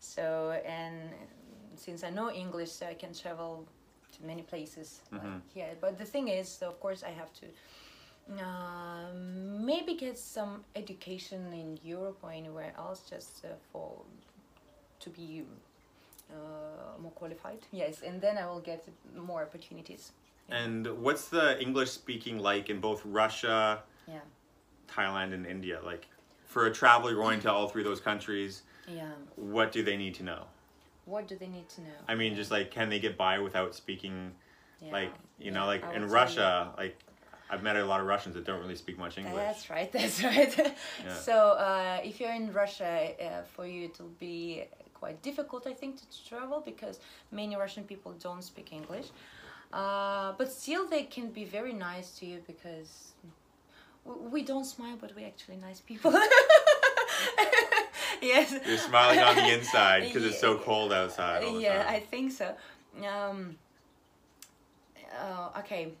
So 0.00 0.24
and 0.64 1.10
since 1.76 2.02
I 2.04 2.10
know 2.10 2.30
English, 2.30 2.72
so 2.72 2.86
I 2.86 2.94
can 2.94 3.12
travel 3.14 3.66
to 4.16 4.24
many 4.26 4.42
places. 4.42 5.00
like, 5.12 5.22
Mhm. 5.22 5.40
yeah, 5.54 5.74
but 5.80 5.92
the 5.98 6.04
thing 6.14 6.28
is, 6.28 6.48
so 6.58 6.68
of 6.68 6.80
course, 6.80 7.02
I 7.10 7.10
have 7.20 7.32
to 7.40 7.46
uh, 8.38 9.06
maybe 9.14 9.94
get 9.94 10.18
some 10.18 10.64
education 10.76 11.52
in 11.52 11.78
Europe 11.82 12.18
or 12.22 12.30
anywhere 12.30 12.72
else, 12.76 13.02
just 13.08 13.44
uh, 13.44 13.48
for 13.72 14.02
to 15.00 15.10
be 15.10 15.44
uh, 16.30 17.00
more 17.00 17.12
qualified. 17.12 17.58
Yes, 17.72 18.02
and 18.02 18.20
then 18.20 18.38
I 18.38 18.46
will 18.46 18.60
get 18.60 18.86
more 19.16 19.42
opportunities. 19.42 20.12
and 20.50 20.86
what's 21.02 21.28
the 21.28 21.60
English 21.62 21.90
speaking 21.90 22.38
like 22.38 22.70
in 22.70 22.80
both 22.80 23.02
Russia, 23.04 23.82
Yeah, 24.06 24.20
Thailand, 24.88 25.32
and 25.32 25.46
India? 25.46 25.80
Like 25.84 26.06
for 26.44 26.66
a 26.66 26.72
traveler 26.72 27.14
going 27.14 27.40
to 27.40 27.52
all 27.52 27.68
three 27.68 27.82
of 27.82 27.88
those 27.88 28.00
countries, 28.00 28.62
yeah. 28.88 29.12
what 29.36 29.70
do 29.72 29.82
they 29.84 29.96
need 29.96 30.14
to 30.16 30.24
know? 30.24 30.42
What 31.04 31.28
do 31.28 31.36
they 31.36 31.46
need 31.48 31.68
to 31.70 31.80
know? 31.82 31.98
I 32.08 32.14
mean, 32.14 32.34
just 32.34 32.50
like 32.50 32.70
can 32.70 32.88
they 32.88 32.98
get 33.00 33.16
by 33.16 33.38
without 33.38 33.74
speaking? 33.74 34.32
Yeah, 34.80 34.92
Like 34.92 35.12
you 35.38 35.50
know, 35.50 35.66
like 35.66 35.84
in 35.94 36.06
Russia, 36.08 36.72
like 36.76 36.96
I've 37.50 37.62
met 37.62 37.76
a 37.76 37.84
lot 37.84 38.00
of 38.00 38.06
Russians 38.06 38.34
that 38.36 38.44
don't 38.44 38.60
really 38.60 38.76
speak 38.76 38.98
much. 38.98 39.18
English. 39.18 39.34
That's 39.34 39.70
right. 39.70 39.90
That's 39.92 40.22
right. 40.22 40.56
Yeah. 41.04 41.14
So 41.14 41.52
uh, 41.52 41.98
if 42.04 42.20
you're 42.20 42.32
in 42.32 42.52
Russia, 42.52 43.12
uh, 43.20 43.42
for 43.54 43.66
you 43.66 43.86
it 43.86 43.98
will 43.98 44.14
be 44.18 44.64
quite 44.94 45.20
difficult, 45.22 45.66
I 45.66 45.72
think, 45.72 45.96
to 45.96 46.28
travel 46.28 46.62
because 46.64 47.00
many 47.32 47.56
Russian 47.56 47.84
people 47.84 48.12
don't 48.12 48.42
speak 48.42 48.72
English. 48.72 49.08
Uh, 49.72 50.32
but 50.38 50.52
still, 50.52 50.86
they 50.88 51.04
can 51.04 51.30
be 51.30 51.44
very 51.44 51.72
nice 51.72 52.18
to 52.18 52.26
you 52.26 52.40
because 52.46 53.12
we 54.04 54.42
don't 54.42 54.64
smile, 54.64 54.96
but 55.00 55.14
we're 55.16 55.26
actually 55.26 55.56
nice 55.56 55.80
people. 55.80 56.12
yes. 58.22 58.54
You're 58.66 58.78
smiling 58.78 59.20
on 59.20 59.36
the 59.36 59.58
inside 59.58 60.04
because 60.04 60.24
it's 60.24 60.40
so 60.40 60.58
cold 60.66 60.92
outside. 60.92 61.44
Yeah, 61.60 61.84
time. 61.84 61.94
I 61.94 62.00
think 62.00 62.32
so. 62.32 62.54
Um, 63.06 63.56
uh, 65.18 65.60
okay. 65.60 65.92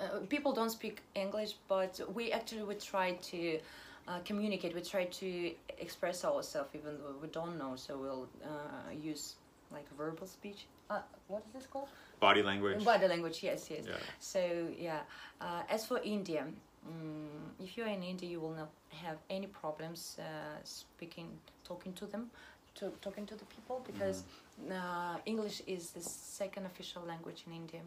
Uh, 0.00 0.20
people 0.28 0.52
don't 0.52 0.70
speak 0.70 1.02
English, 1.14 1.54
but 1.68 2.00
we 2.14 2.32
actually 2.32 2.62
we 2.62 2.74
try 2.74 3.12
to 3.12 3.58
uh, 4.06 4.18
communicate. 4.24 4.74
We 4.74 4.80
try 4.80 5.04
to 5.04 5.52
express 5.78 6.24
ourselves, 6.24 6.70
even 6.74 6.98
though 6.98 7.16
we 7.20 7.28
don't 7.28 7.58
know. 7.58 7.74
So 7.76 7.96
we'll 7.98 8.28
uh, 8.44 8.92
use 9.02 9.34
like 9.72 9.86
verbal 9.96 10.26
speech. 10.26 10.66
Uh, 10.88 11.00
what 11.26 11.42
is 11.48 11.52
this 11.52 11.66
called? 11.66 11.88
Body 12.20 12.42
language. 12.42 12.84
Body 12.84 13.08
language. 13.08 13.42
Yes, 13.42 13.68
yes. 13.70 13.84
Yeah. 13.86 13.94
So 14.20 14.68
yeah, 14.78 15.00
uh, 15.40 15.62
as 15.68 15.86
for 15.86 16.00
India, 16.02 16.46
um, 16.86 17.28
if 17.60 17.76
you're 17.76 17.86
in 17.86 18.02
India, 18.02 18.28
you 18.28 18.40
will 18.40 18.54
not 18.54 18.70
have 18.90 19.18
any 19.28 19.46
problems 19.46 20.16
uh, 20.18 20.24
speaking, 20.64 21.28
talking 21.64 21.92
to 21.94 22.06
them, 22.06 22.30
to 22.76 22.90
talking 23.00 23.26
to 23.26 23.34
the 23.34 23.44
people 23.46 23.82
because 23.86 24.24
uh, 24.70 25.16
English 25.26 25.62
is 25.66 25.90
the 25.90 26.00
second 26.00 26.66
official 26.66 27.02
language 27.02 27.44
in 27.46 27.52
India. 27.52 27.80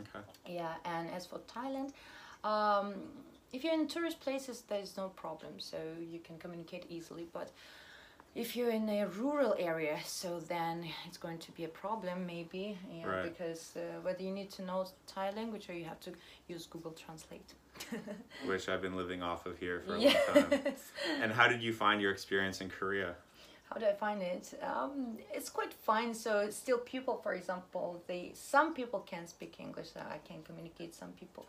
Okay. 0.00 0.24
Yeah, 0.56 0.74
and 0.84 1.10
as 1.10 1.26
for 1.26 1.38
Thailand, 1.40 1.92
um, 2.44 2.94
if 3.52 3.62
you're 3.64 3.74
in 3.74 3.86
tourist 3.88 4.20
places, 4.20 4.62
there's 4.68 4.96
no 4.96 5.08
problem, 5.08 5.52
so 5.58 5.76
you 6.00 6.18
can 6.18 6.38
communicate 6.38 6.86
easily. 6.88 7.26
But 7.32 7.50
if 8.34 8.56
you're 8.56 8.70
in 8.70 8.88
a 8.88 9.06
rural 9.06 9.54
area, 9.58 9.96
so 10.04 10.40
then 10.40 10.84
it's 11.06 11.16
going 11.18 11.38
to 11.38 11.52
be 11.52 11.64
a 11.64 11.68
problem, 11.68 12.26
maybe, 12.26 12.76
yeah, 12.92 13.06
Right. 13.06 13.22
because 13.22 13.74
uh, 13.76 14.00
whether 14.02 14.22
you 14.22 14.32
need 14.32 14.50
to 14.52 14.62
know 14.62 14.86
Thai 15.06 15.30
language 15.30 15.68
or 15.70 15.74
you 15.74 15.84
have 15.84 16.00
to 16.00 16.12
use 16.48 16.66
Google 16.66 16.90
Translate. 16.92 17.54
Which 18.46 18.68
I've 18.68 18.82
been 18.82 18.96
living 18.96 19.22
off 19.22 19.46
of 19.46 19.58
here 19.58 19.82
for 19.86 19.94
a 19.96 19.98
long 20.00 20.14
time. 20.32 20.60
And 21.22 21.32
how 21.32 21.46
did 21.48 21.62
you 21.62 21.72
find 21.72 22.00
your 22.00 22.12
experience 22.12 22.60
in 22.60 22.68
Korea? 22.70 23.14
How 23.74 23.80
do 23.80 23.86
I 23.86 23.92
find 23.92 24.22
it? 24.22 24.54
Um, 24.62 25.18
it's 25.32 25.50
quite 25.50 25.74
fine. 25.74 26.14
So 26.14 26.48
still, 26.50 26.78
people, 26.78 27.18
for 27.20 27.34
example, 27.34 28.00
they 28.06 28.30
some 28.34 28.72
people 28.72 29.00
can 29.00 29.26
speak 29.26 29.56
English. 29.58 29.90
So 29.94 30.00
I 30.00 30.18
can 30.18 30.42
communicate. 30.44 30.94
Some 30.94 31.10
people 31.12 31.46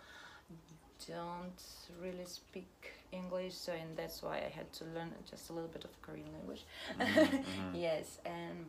don't 1.08 1.62
really 2.02 2.26
speak 2.26 2.94
English. 3.12 3.54
So 3.54 3.74
and 3.74 3.96
that's 3.96 4.24
why 4.24 4.38
I 4.38 4.50
had 4.50 4.74
to 4.74 4.86
learn 4.86 5.12
just 5.30 5.52
a 5.52 5.54
little 5.54 5.70
bit 5.70 5.84
of 5.84 6.02
Korean 6.02 6.34
language. 6.34 6.64
mhm. 7.00 7.44
yes, 7.76 8.18
and 8.26 8.66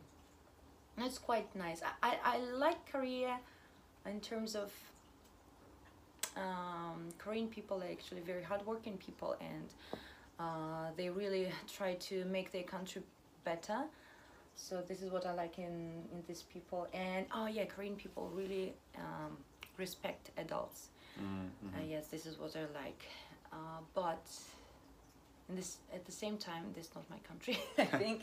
it's 0.99 1.17
quite 1.17 1.47
nice. 1.55 1.81
I, 2.03 2.11
I, 2.11 2.35
I 2.35 2.37
like 2.37 2.91
Korea 2.91 3.39
in 4.05 4.19
terms 4.19 4.55
of 4.55 4.71
um, 6.35 7.09
Korean 7.17 7.47
people 7.47 7.81
are 7.81 7.91
actually 7.91 8.21
very 8.21 8.43
hardworking 8.43 8.97
people 8.97 9.35
and 9.41 9.73
uh, 10.39 10.91
they 10.95 11.09
really 11.09 11.51
try 11.67 11.95
to 11.95 12.23
make 12.25 12.51
their 12.51 12.63
country 12.63 13.01
better. 13.51 13.79
So 14.55 14.73
this 14.89 14.99
is 15.03 15.09
what 15.15 15.25
I 15.25 15.33
like 15.43 15.55
in, 15.59 15.75
in 16.13 16.19
these 16.27 16.43
people. 16.53 16.81
And 16.93 17.25
oh 17.37 17.47
yeah, 17.57 17.65
Korean 17.73 17.95
people 17.95 18.23
really 18.41 18.73
um, 19.05 19.31
respect 19.83 20.23
adults. 20.43 20.79
Mm, 21.19 21.47
Uh, 21.73 21.77
mhm. 21.79 21.89
yes, 21.93 22.03
this 22.13 22.25
is 22.25 22.35
what 22.41 22.53
I 22.55 22.65
like. 22.83 23.03
Uh, 23.57 23.81
but 23.93 24.25
in 25.49 25.55
this, 25.55 25.77
at 25.97 26.03
the 26.05 26.11
same 26.23 26.37
time, 26.49 26.63
this 26.75 26.85
is 26.87 26.95
not 26.95 27.05
my 27.15 27.19
country, 27.29 27.57
I 27.77 27.85
think, 28.01 28.19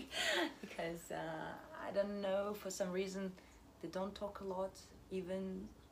because 0.65 1.03
uh, 1.11 1.87
I 1.87 1.91
don't 1.97 2.17
know, 2.27 2.43
for 2.63 2.71
some 2.71 2.91
reason, 3.01 3.23
they 3.81 3.89
don't 3.99 4.15
talk 4.15 4.35
a 4.41 4.45
lot. 4.57 4.75
Even 5.11 5.43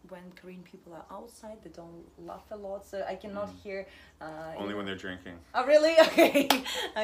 when 0.09 0.25
Korean 0.41 0.63
people 0.73 0.93
are 1.01 1.07
outside, 1.19 1.59
they 1.65 1.71
don't 1.83 2.05
laugh 2.31 2.47
a 2.51 2.57
lot. 2.57 2.81
So 2.91 2.97
I 3.13 3.15
cannot 3.23 3.49
Mm. 3.49 3.63
hear. 3.65 3.81
Uh, 4.21 4.27
Only 4.63 4.75
when 4.75 4.87
they're 4.87 5.03
drinking. 5.07 5.37
Oh, 5.55 5.65
really? 5.73 5.95
Okay. 6.09 6.49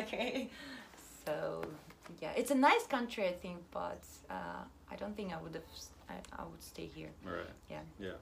okay. 0.03 0.51
So, 1.29 1.63
yeah, 2.23 2.33
it's 2.37 2.51
a 2.51 2.55
nice 2.55 2.87
country, 2.87 3.27
I 3.29 3.33
think, 3.33 3.59
but 3.71 4.03
uh, 4.31 4.63
I 4.91 4.97
don't 4.97 5.15
think 5.15 5.33
I 5.33 5.41
would 5.43 5.55
have. 5.55 5.65
I 6.33 6.43
would 6.43 6.63
stay 6.63 6.87
here. 6.87 7.11
Right. 7.23 7.53
Yeah. 7.69 7.81
Yeah. 8.01 8.13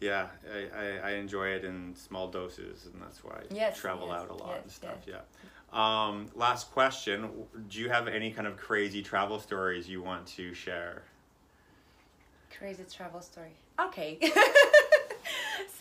Yeah, 0.00 0.26
I, 0.50 0.78
I, 0.82 1.10
I 1.10 1.10
enjoy 1.12 1.48
it 1.48 1.62
in 1.64 1.94
small 1.94 2.28
doses, 2.28 2.88
and 2.92 3.00
that's 3.00 3.22
why 3.22 3.34
I 3.34 3.54
Yes, 3.54 3.78
travel 3.78 4.08
yes, 4.08 4.20
out 4.20 4.30
a 4.30 4.34
lot 4.34 4.56
and 4.56 4.64
yes, 4.66 4.74
stuff. 4.74 4.96
Yeah. 5.06 5.20
Um, 5.72 6.28
last 6.34 6.72
question: 6.72 7.30
Do 7.68 7.78
you 7.78 7.88
have 7.90 8.08
any 8.08 8.32
kind 8.32 8.48
of 8.48 8.56
crazy 8.56 9.02
travel 9.02 9.38
stories 9.38 9.88
you 9.88 10.02
want 10.02 10.26
to 10.38 10.54
share? 10.54 11.02
Crazy 12.58 12.84
travel 12.90 13.20
story. 13.20 13.52
Okay. 13.78 14.18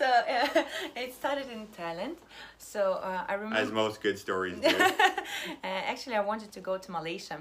so 0.01 0.07
uh, 0.07 0.63
it 0.95 1.13
started 1.13 1.47
in 1.51 1.67
Thailand. 1.67 2.15
So 2.57 2.99
uh, 3.03 3.23
I 3.27 3.33
remember. 3.35 3.57
As 3.57 3.71
most 3.71 4.01
good 4.01 4.17
stories 4.17 4.59
do. 4.59 4.67
uh, 4.67 5.21
actually, 5.63 6.15
I 6.15 6.21
wanted 6.21 6.51
to 6.53 6.59
go 6.59 6.77
to 6.77 6.91
Malaysia. 6.91 7.39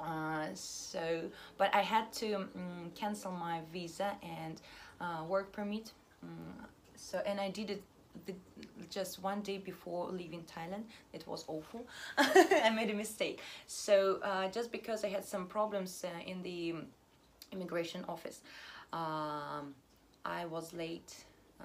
Uh, 0.00 0.46
so, 0.54 1.22
but 1.56 1.74
I 1.74 1.80
had 1.80 2.12
to 2.14 2.34
um, 2.34 2.90
cancel 2.94 3.32
my 3.32 3.60
visa 3.72 4.12
and 4.22 4.60
uh, 5.00 5.22
work 5.26 5.52
permit. 5.52 5.92
Mm, 6.24 6.66
so, 6.96 7.22
and 7.24 7.40
I 7.40 7.48
did 7.50 7.70
it 7.70 7.82
the, 8.26 8.34
just 8.90 9.22
one 9.22 9.40
day 9.40 9.58
before 9.58 10.10
leaving 10.10 10.42
Thailand. 10.42 10.84
It 11.12 11.24
was 11.26 11.44
awful. 11.46 11.86
I 12.18 12.70
made 12.70 12.90
a 12.90 12.94
mistake. 12.94 13.40
So, 13.66 14.18
uh, 14.22 14.48
just 14.48 14.72
because 14.72 15.04
I 15.04 15.08
had 15.08 15.24
some 15.24 15.46
problems 15.46 16.04
uh, 16.04 16.30
in 16.30 16.42
the 16.42 16.74
immigration 17.52 18.04
office, 18.08 18.42
um, 18.92 19.74
I 20.24 20.44
was 20.46 20.72
late 20.72 21.14
uh, 21.60 21.64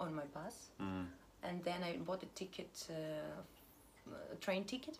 on, 0.00 0.14
my 0.14 0.24
bus 0.34 0.70
Mm. 0.80 1.06
and 1.42 1.62
then 1.64 1.82
I 1.82 1.96
bought 1.96 2.22
a 2.22 2.26
ticket, 2.34 2.86
uh, 2.90 4.12
a 4.32 4.36
train 4.36 4.64
ticket. 4.64 4.98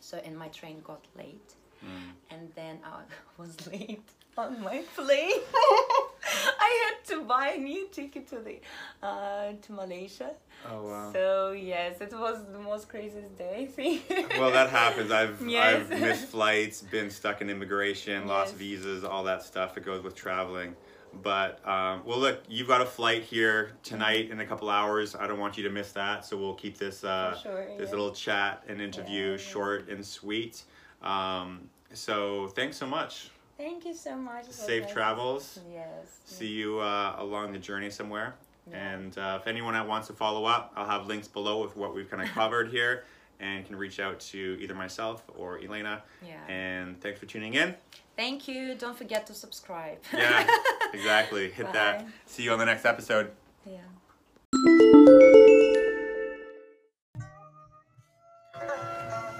So 0.00 0.16
and 0.24 0.36
my 0.36 0.48
train 0.48 0.80
got 0.82 1.04
late, 1.16 1.54
Mm. 1.84 2.12
and 2.30 2.52
then 2.54 2.78
I 2.84 3.02
was 3.40 3.66
late 3.66 4.08
on 4.36 4.60
my 4.62 4.82
plane. 4.96 5.40
I 6.68 6.70
had 6.84 7.04
to 7.08 7.24
buy 7.24 7.48
a 7.56 7.58
new 7.58 7.88
ticket 7.88 8.28
to 8.28 8.38
the 8.40 8.60
uh, 9.02 9.52
to 9.62 9.72
Malaysia. 9.72 10.30
Oh 10.70 10.82
wow. 10.88 11.12
So 11.12 11.52
yes, 11.52 12.00
it 12.00 12.12
was 12.12 12.44
the 12.52 12.58
most 12.58 12.88
craziest 12.88 13.36
day. 13.36 13.66
thing. 13.66 14.00
well, 14.38 14.52
that 14.52 14.70
happens. 14.70 15.10
I've 15.10 15.40
Yes. 15.46 15.64
I've 15.90 16.00
missed 16.00 16.26
flights, 16.28 16.82
been 16.82 17.10
stuck 17.10 17.40
in 17.42 17.48
immigration, 17.50 18.26
lost 18.26 18.52
Yes. 18.52 18.58
visas, 18.58 19.04
all 19.04 19.24
that 19.24 19.42
stuff. 19.42 19.76
It 19.76 19.84
goes 19.84 20.02
with 20.02 20.14
traveling. 20.14 20.76
But 21.22 21.66
um, 21.68 22.02
well, 22.04 22.18
look, 22.18 22.42
you've 22.48 22.68
got 22.68 22.80
a 22.80 22.86
flight 22.86 23.22
here 23.24 23.72
tonight 23.82 24.30
in 24.30 24.40
a 24.40 24.46
couple 24.46 24.70
hours. 24.70 25.14
I 25.14 25.26
don't 25.26 25.38
want 25.38 25.56
you 25.56 25.64
to 25.64 25.70
miss 25.70 25.92
that, 25.92 26.24
so 26.24 26.36
we'll 26.36 26.54
keep 26.54 26.78
this 26.78 27.04
uh, 27.04 27.36
sure, 27.42 27.66
this 27.76 27.86
yeah. 27.88 27.90
little 27.90 28.12
chat 28.12 28.62
and 28.68 28.80
interview 28.80 29.32
Yeah. 29.32 29.36
short 29.36 29.88
and 29.88 30.04
sweet. 30.04 30.62
Um, 31.02 31.68
so 31.92 32.48
thanks 32.48 32.76
so 32.76 32.86
much. 32.86 33.30
Thank 33.58 33.84
you 33.84 33.92
so 33.92 34.16
much. 34.16 34.46
Safe 34.50 34.84
nice. 34.84 34.92
travels. 34.92 35.60
Yes. 35.70 35.86
See 36.24 36.46
you 36.48 36.78
uh, 36.80 37.16
along 37.18 37.52
the 37.52 37.58
journey 37.58 37.90
somewhere. 37.90 38.34
Yeah. 38.70 38.94
And 38.94 39.18
uh, 39.18 39.38
if 39.40 39.46
anyone 39.46 39.74
wants 39.86 40.06
to 40.06 40.12
follow 40.14 40.44
up, 40.44 40.72
I'll 40.76 40.86
have 40.86 41.06
links 41.06 41.28
below 41.28 41.62
with 41.62 41.76
what 41.76 41.94
we've 41.94 42.10
kind 42.10 42.22
of 42.22 42.28
covered 42.34 42.70
here, 42.70 43.04
and 43.40 43.66
can 43.66 43.76
reach 43.76 44.00
out 44.00 44.20
to 44.20 44.58
either 44.60 44.74
myself 44.74 45.24
or 45.36 45.58
Elena. 45.58 46.02
Yeah. 46.26 46.36
And 46.48 47.00
thanks 47.00 47.18
for 47.18 47.26
tuning 47.26 47.54
in. 47.54 47.74
Thank 48.20 48.46
you. 48.46 48.74
Don't 48.74 48.98
forget 48.98 49.26
to 49.28 49.32
subscribe. 49.32 49.96
Yeah, 50.12 50.46
exactly. 50.92 51.50
Hit 51.50 51.72
that. 51.72 52.06
See 52.26 52.42
you 52.42 52.52
on 52.52 52.58
the 52.58 52.66
next 52.66 52.84
episode. 52.84 53.30
yeah. 53.64 53.78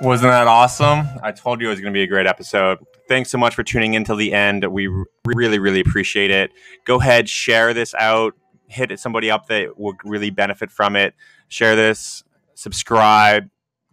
Wasn't 0.01 0.31
that 0.31 0.47
awesome? 0.47 1.07
I 1.23 1.31
told 1.31 1.61
you 1.61 1.67
it 1.67 1.71
was 1.73 1.81
going 1.81 1.93
to 1.93 1.95
be 1.95 2.05
a 2.05 2.07
great 2.07 2.27
episode. 2.27 2.79
Thanks 3.07 3.29
so 3.29 3.37
much 3.37 3.55
for 3.55 3.63
tuning 3.63 3.93
in 3.93 4.05
till 4.05 4.17
the 4.17 4.33
end. 4.33 4.65
We 4.65 4.89
really, 5.27 5.59
really 5.59 5.81
appreciate 5.81 6.31
it. 6.31 6.51
Go 6.87 6.99
ahead, 6.99 7.29
share 7.29 7.75
this 7.75 7.95
out. 7.97 8.33
Hit 8.67 8.99
somebody 8.99 9.31
up 9.31 9.47
that 9.49 9.79
would 9.79 9.97
really 10.05 10.31
benefit 10.31 10.71
from 10.71 10.97
it. 10.97 11.15
Share 11.49 11.77
this, 11.77 12.25
subscribe. 12.55 13.51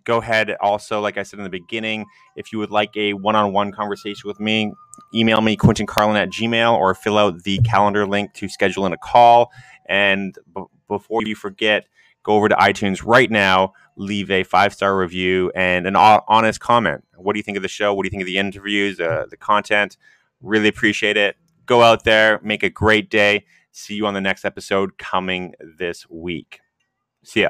Go 0.07 0.19
ahead. 0.21 0.55
Also, 0.61 1.01
like 1.01 1.17
I 1.17 1.23
said 1.23 1.37
in 1.37 1.43
the 1.43 1.49
beginning, 1.49 2.05
if 2.37 2.53
you 2.53 2.59
would 2.59 2.71
like 2.71 2.95
a 2.95 3.11
one 3.11 3.35
on 3.35 3.51
one 3.51 3.73
conversation 3.73 4.25
with 4.25 4.39
me, 4.39 4.71
email 5.13 5.41
me, 5.41 5.57
Quentin 5.57 5.85
Carlin 5.85 6.15
at 6.15 6.29
Gmail, 6.29 6.77
or 6.77 6.95
fill 6.95 7.17
out 7.17 7.43
the 7.43 7.59
calendar 7.59 8.07
link 8.07 8.33
to 8.35 8.47
schedule 8.47 8.85
in 8.85 8.93
a 8.93 8.97
call. 8.97 9.51
And 9.89 10.33
b- 10.55 10.63
before 10.87 11.23
you 11.25 11.35
forget, 11.35 11.87
go 12.23 12.35
over 12.35 12.47
to 12.47 12.55
iTunes 12.55 13.05
right 13.05 13.29
now, 13.29 13.73
leave 13.97 14.31
a 14.31 14.43
five 14.43 14.73
star 14.73 14.97
review 14.97 15.51
and 15.53 15.85
an 15.85 15.95
ho- 15.95 16.23
honest 16.29 16.61
comment. 16.61 17.03
What 17.17 17.33
do 17.33 17.39
you 17.39 17.43
think 17.43 17.57
of 17.57 17.63
the 17.63 17.67
show? 17.67 17.93
What 17.93 18.03
do 18.03 18.07
you 18.07 18.11
think 18.11 18.21
of 18.21 18.27
the 18.27 18.37
interviews, 18.37 19.01
uh, 19.01 19.25
the 19.29 19.35
content? 19.35 19.97
Really 20.39 20.69
appreciate 20.69 21.17
it. 21.17 21.35
Go 21.65 21.81
out 21.81 22.05
there, 22.05 22.39
make 22.41 22.63
a 22.63 22.69
great 22.69 23.09
day. 23.09 23.43
See 23.73 23.95
you 23.95 24.07
on 24.07 24.13
the 24.13 24.21
next 24.21 24.45
episode 24.45 24.97
coming 24.97 25.53
this 25.77 26.09
week. 26.09 26.61
See 27.25 27.41
ya. 27.41 27.49